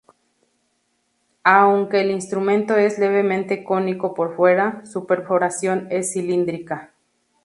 [1.43, 6.95] Aunque el instrumento es levemente cónico por fuera, su perforación es cilíndrica.